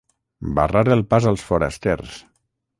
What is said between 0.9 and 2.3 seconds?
el pas als forasters.